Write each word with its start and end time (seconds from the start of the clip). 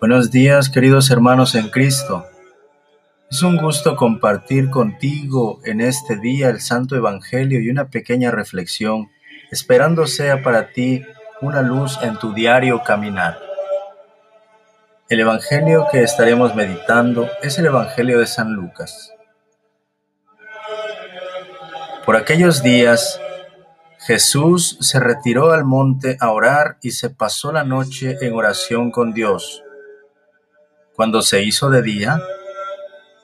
Buenos 0.00 0.30
días 0.30 0.70
queridos 0.70 1.10
hermanos 1.10 1.54
en 1.54 1.68
Cristo. 1.68 2.26
Es 3.30 3.42
un 3.42 3.58
gusto 3.58 3.96
compartir 3.96 4.70
contigo 4.70 5.60
en 5.66 5.82
este 5.82 6.16
día 6.16 6.48
el 6.48 6.62
Santo 6.62 6.96
Evangelio 6.96 7.60
y 7.60 7.68
una 7.68 7.90
pequeña 7.90 8.30
reflexión, 8.30 9.10
esperando 9.50 10.06
sea 10.06 10.42
para 10.42 10.72
ti 10.72 11.04
una 11.42 11.60
luz 11.60 11.98
en 12.00 12.16
tu 12.16 12.32
diario 12.32 12.82
caminar. 12.82 13.38
El 15.10 15.20
Evangelio 15.20 15.86
que 15.92 16.02
estaremos 16.02 16.54
meditando 16.54 17.28
es 17.42 17.58
el 17.58 17.66
Evangelio 17.66 18.20
de 18.20 18.26
San 18.26 18.54
Lucas. 18.54 19.12
Por 22.06 22.16
aquellos 22.16 22.62
días, 22.62 23.20
Jesús 23.98 24.78
se 24.80 24.98
retiró 24.98 25.52
al 25.52 25.66
monte 25.66 26.16
a 26.20 26.30
orar 26.30 26.78
y 26.80 26.92
se 26.92 27.10
pasó 27.10 27.52
la 27.52 27.64
noche 27.64 28.16
en 28.22 28.32
oración 28.32 28.90
con 28.90 29.12
Dios. 29.12 29.62
Cuando 31.00 31.22
se 31.22 31.42
hizo 31.42 31.70
de 31.70 31.80
día, 31.80 32.20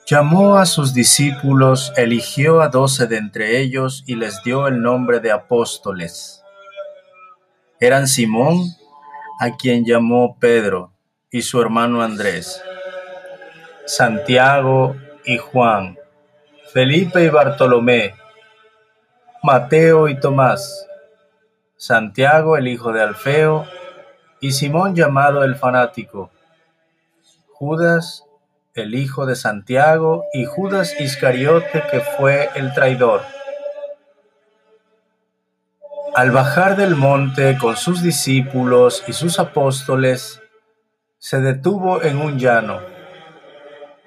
llamó 0.07 0.57
a 0.57 0.65
sus 0.65 0.95
discípulos, 0.95 1.93
eligió 1.99 2.63
a 2.63 2.69
doce 2.71 3.07
de 3.07 3.19
entre 3.19 3.61
ellos 3.61 4.03
y 4.07 4.15
les 4.15 4.43
dio 4.43 4.67
el 4.67 4.81
nombre 4.81 5.21
de 5.21 5.31
apóstoles. 5.31 6.43
Eran 7.79 8.09
Simón, 8.09 8.63
a 9.39 9.59
quien 9.59 9.85
llamó 9.85 10.39
Pedro, 10.41 10.95
y 11.31 11.43
su 11.43 11.61
hermano 11.61 12.01
Andrés, 12.01 12.63
Santiago 13.85 14.97
y 15.27 15.37
Juan, 15.37 15.99
Felipe 16.73 17.25
y 17.25 17.29
Bartolomé, 17.29 18.15
Mateo 19.43 20.09
y 20.09 20.19
Tomás, 20.19 20.89
Santiago 21.77 22.57
el 22.57 22.69
hijo 22.69 22.91
de 22.91 23.03
Alfeo, 23.03 23.67
y 24.41 24.53
Simón 24.53 24.95
llamado 24.97 25.45
el 25.45 25.57
fanático, 25.57 26.31
Judas 27.59 28.27
el 28.77 28.95
hijo 28.95 29.25
de 29.25 29.37
Santiago, 29.37 30.25
y 30.35 30.45
Judas 30.45 31.01
Iscariote 31.01 31.83
que 31.91 32.01
fue 32.01 32.51
el 32.55 32.75
traidor. 32.75 33.23
Al 36.15 36.31
bajar 36.31 36.77
del 36.77 36.95
monte 36.95 37.57
con 37.59 37.77
sus 37.77 38.03
discípulos 38.03 39.03
y 39.07 39.15
sus 39.15 39.39
apóstoles, 39.39 40.43
se 41.19 41.41
detuvo 41.41 42.03
en 42.03 42.19
un 42.19 42.39
llano. 42.39 42.81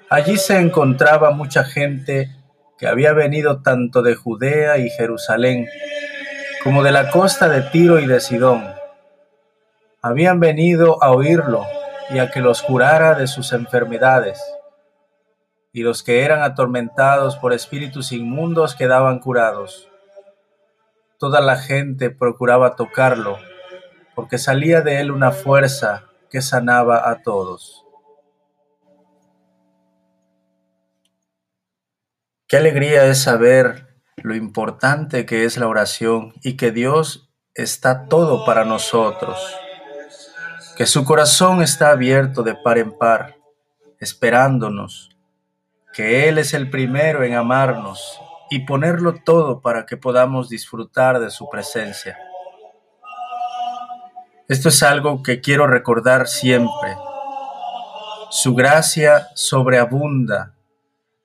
Allí 0.08 0.36
se 0.36 0.58
encontraba 0.58 1.32
mucha 1.32 1.64
gente 1.64 2.30
que 2.78 2.86
había 2.86 3.12
venido 3.12 3.62
tanto 3.62 4.02
de 4.02 4.14
Judea 4.14 4.78
y 4.78 4.88
Jerusalén 4.90 5.68
como 6.62 6.82
de 6.82 6.92
la 6.92 7.10
costa 7.10 7.48
de 7.48 7.62
Tiro 7.62 7.98
y 7.98 8.06
de 8.06 8.20
Sidón. 8.20 8.72
Habían 10.00 10.38
venido 10.40 11.02
a 11.02 11.10
oírlo 11.10 11.66
y 12.10 12.18
a 12.18 12.30
que 12.30 12.40
los 12.40 12.62
curara 12.62 13.14
de 13.14 13.26
sus 13.26 13.52
enfermedades. 13.52 14.40
Y 15.72 15.82
los 15.82 16.02
que 16.02 16.24
eran 16.24 16.42
atormentados 16.42 17.36
por 17.36 17.52
espíritus 17.52 18.12
inmundos 18.12 18.74
quedaban 18.74 19.20
curados. 19.20 19.88
Toda 21.18 21.40
la 21.40 21.56
gente 21.56 22.10
procuraba 22.10 22.76
tocarlo, 22.76 23.38
porque 24.14 24.38
salía 24.38 24.80
de 24.80 25.00
él 25.00 25.10
una 25.10 25.30
fuerza 25.30 26.06
que 26.30 26.42
sanaba 26.42 27.08
a 27.08 27.22
todos. 27.22 27.84
Qué 32.48 32.56
alegría 32.56 33.04
es 33.06 33.22
saber 33.22 33.86
lo 34.16 34.34
importante 34.34 35.24
que 35.24 35.44
es 35.44 35.56
la 35.56 35.68
oración 35.68 36.34
y 36.42 36.56
que 36.56 36.72
Dios 36.72 37.30
está 37.54 38.06
todo 38.08 38.44
para 38.44 38.64
nosotros, 38.64 39.38
que 40.76 40.86
su 40.86 41.04
corazón 41.04 41.62
está 41.62 41.90
abierto 41.90 42.42
de 42.42 42.54
par 42.54 42.78
en 42.78 42.96
par, 42.96 43.36
esperándonos, 43.98 45.10
que 45.92 46.28
Él 46.28 46.38
es 46.38 46.54
el 46.54 46.70
primero 46.70 47.24
en 47.24 47.34
amarnos 47.34 48.20
y 48.50 48.60
ponerlo 48.60 49.14
todo 49.24 49.60
para 49.60 49.86
que 49.86 49.96
podamos 49.96 50.48
disfrutar 50.48 51.20
de 51.20 51.30
su 51.30 51.48
presencia. 51.48 52.18
Esto 54.48 54.68
es 54.68 54.82
algo 54.82 55.22
que 55.22 55.40
quiero 55.40 55.66
recordar 55.66 56.26
siempre. 56.26 56.96
Su 58.30 58.54
gracia 58.54 59.28
sobreabunda 59.34 60.54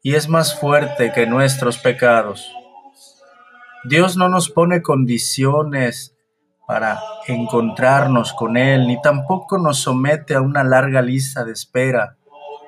y 0.01 0.13
es 0.13 0.29
más 0.29 0.59
fuerte 0.59 1.11
que 1.13 1.25
nuestros 1.25 1.79
pecados. 1.79 2.51
Dios 3.83 4.17
no 4.17 4.29
nos 4.29 4.49
pone 4.49 4.81
condiciones 4.81 6.14
para 6.67 6.99
encontrarnos 7.27 8.33
con 8.33 8.57
Él, 8.57 8.87
ni 8.87 9.01
tampoco 9.01 9.57
nos 9.57 9.79
somete 9.79 10.35
a 10.35 10.41
una 10.41 10.63
larga 10.63 11.01
lista 11.01 11.43
de 11.43 11.51
espera 11.51 12.17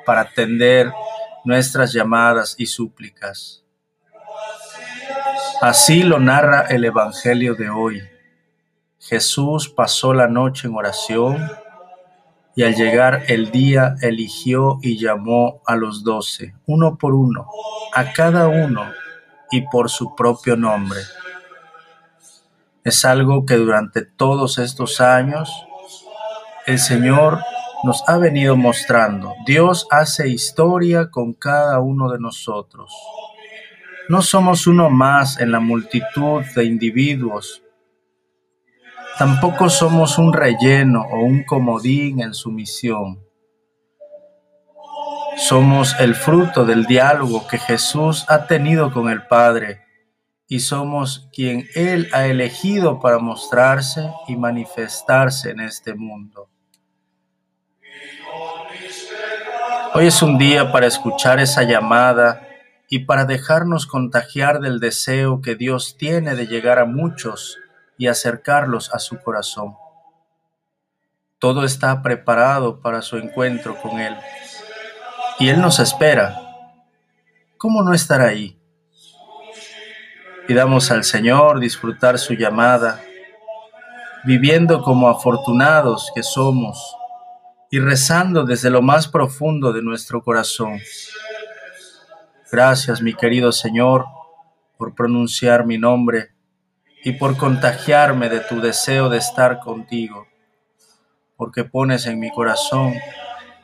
para 0.05 0.21
atender 0.21 0.91
nuestras 1.43 1.93
llamadas 1.93 2.55
y 2.57 2.65
súplicas. 2.65 3.63
Así 5.61 6.03
lo 6.03 6.19
narra 6.19 6.61
el 6.69 6.85
Evangelio 6.85 7.55
de 7.55 7.69
hoy. 7.69 8.01
Jesús 8.99 9.69
pasó 9.69 10.13
la 10.13 10.27
noche 10.27 10.67
en 10.67 10.75
oración 10.75 11.51
y 12.55 12.63
al 12.63 12.75
llegar 12.75 13.23
el 13.27 13.51
día 13.51 13.95
eligió 14.01 14.79
y 14.81 14.99
llamó 14.99 15.61
a 15.65 15.75
los 15.75 16.03
doce, 16.03 16.55
uno 16.65 16.97
por 16.97 17.13
uno, 17.13 17.47
a 17.93 18.11
cada 18.13 18.47
uno 18.47 18.91
y 19.51 19.61
por 19.61 19.89
su 19.89 20.15
propio 20.15 20.55
nombre. 20.55 20.99
Es 22.87 23.03
algo 23.03 23.45
que 23.45 23.55
durante 23.55 24.01
todos 24.01 24.57
estos 24.57 25.01
años 25.01 25.51
el 26.65 26.79
Señor 26.79 27.39
nos 27.83 28.03
ha 28.07 28.17
venido 28.17 28.55
mostrando. 28.55 29.33
Dios 29.45 29.87
hace 29.91 30.29
historia 30.29 31.11
con 31.11 31.33
cada 31.33 31.79
uno 31.79 32.09
de 32.09 32.19
nosotros. 32.19 32.91
No 34.09 34.21
somos 34.21 34.67
uno 34.67 34.89
más 34.89 35.39
en 35.39 35.51
la 35.51 35.59
multitud 35.59 36.43
de 36.55 36.63
individuos 36.63 37.61
Tampoco 39.17 39.67
somos 39.67 40.19
un 40.19 40.31
relleno 40.31 41.01
o 41.11 41.21
un 41.21 41.43
comodín 41.43 42.21
en 42.21 42.35
su 42.35 42.51
misión. 42.51 43.19
Somos 45.37 45.95
el 45.99 46.13
fruto 46.13 46.65
del 46.65 46.85
diálogo 46.85 47.47
que 47.47 47.57
Jesús 47.57 48.25
ha 48.27 48.45
tenido 48.45 48.93
con 48.93 49.09
el 49.09 49.25
Padre 49.25 49.86
y 50.47 50.61
somos 50.61 51.27
quien 51.33 51.67
Él 51.75 52.09
ha 52.13 52.25
elegido 52.25 52.99
para 52.99 53.19
mostrarse 53.19 54.09
y 54.27 54.35
manifestarse 54.37 55.51
en 55.51 55.59
este 55.59 55.93
mundo. 55.93 56.49
Hoy 59.93 60.07
es 60.07 60.21
un 60.21 60.37
día 60.37 60.71
para 60.71 60.87
escuchar 60.87 61.39
esa 61.39 61.63
llamada 61.63 62.47
y 62.89 62.99
para 62.99 63.25
dejarnos 63.25 63.85
contagiar 63.85 64.59
del 64.59 64.79
deseo 64.79 65.41
que 65.41 65.55
Dios 65.55 65.97
tiene 65.97 66.35
de 66.35 66.47
llegar 66.47 66.79
a 66.79 66.85
muchos 66.85 67.57
y 67.97 68.07
acercarlos 68.07 68.93
a 68.93 68.99
su 68.99 69.19
corazón. 69.19 69.75
Todo 71.39 71.65
está 71.65 72.01
preparado 72.01 72.81
para 72.81 73.01
su 73.01 73.17
encuentro 73.17 73.79
con 73.81 73.99
Él. 73.99 74.15
Y 75.39 75.49
Él 75.49 75.61
nos 75.61 75.79
espera. 75.79 76.39
¿Cómo 77.57 77.83
no 77.83 77.93
estar 77.93 78.21
ahí? 78.21 78.56
Pidamos 80.47 80.91
al 80.91 81.03
Señor 81.03 81.59
disfrutar 81.59 82.17
su 82.17 82.33
llamada, 82.33 83.01
viviendo 84.23 84.81
como 84.81 85.09
afortunados 85.09 86.09
que 86.15 86.23
somos 86.23 86.95
y 87.69 87.79
rezando 87.79 88.45
desde 88.45 88.69
lo 88.69 88.81
más 88.81 89.09
profundo 89.09 89.73
de 89.73 89.81
nuestro 89.81 90.23
corazón. 90.23 90.79
Gracias, 92.49 93.01
mi 93.01 93.13
querido 93.13 93.51
Señor, 93.51 94.05
por 94.77 94.95
pronunciar 94.95 95.65
mi 95.65 95.77
nombre 95.77 96.29
y 97.03 97.11
por 97.11 97.35
contagiarme 97.35 98.29
de 98.29 98.39
tu 98.39 98.61
deseo 98.61 99.09
de 99.09 99.17
estar 99.17 99.59
contigo, 99.59 100.27
porque 101.35 101.65
pones 101.65 102.05
en 102.05 102.19
mi 102.19 102.31
corazón 102.31 102.93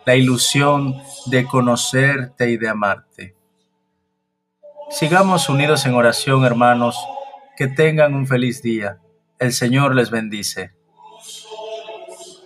la 0.05 0.17
ilusión 0.17 1.01
de 1.27 1.45
conocerte 1.45 2.49
y 2.49 2.57
de 2.57 2.67
amarte. 2.67 3.42
Sigamos 4.93 5.49
unidos 5.49 5.87
en 5.87 5.95
oración, 5.95 6.45
hermanos, 6.45 6.95
que 7.57 7.67
tengan 7.67 8.13
un 8.13 8.27
feliz 8.27 8.61
día. 8.61 8.99
El 9.39 9.51
Señor 9.51 9.95
les 9.95 10.11
bendice. 10.11 10.75